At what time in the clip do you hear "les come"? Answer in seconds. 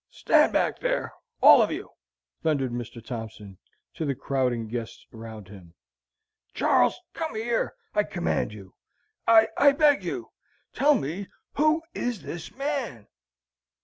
6.85-7.35